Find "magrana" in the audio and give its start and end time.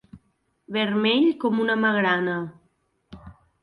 1.85-2.43